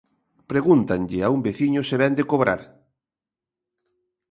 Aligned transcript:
Pregúntanlle 0.51 1.19
a 1.23 1.27
un 1.35 1.39
veciño 1.47 1.81
se 1.89 1.95
vén 2.01 2.13
de 2.17 2.27
cobrar. 2.31 2.61